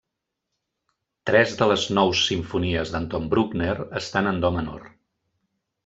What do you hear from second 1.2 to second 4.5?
Tres de les nous simfonies d'Anton Bruckner estan en